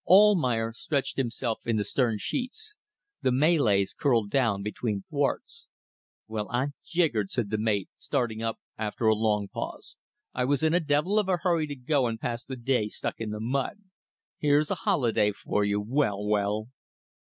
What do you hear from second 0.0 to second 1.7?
Almayer stretched himself